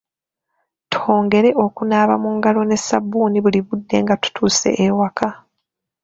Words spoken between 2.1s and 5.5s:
mu ngalo ne sabbuuni buli budde nga tutuuse awaka.